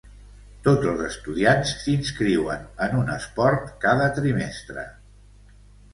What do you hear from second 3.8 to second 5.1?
cada trimestre.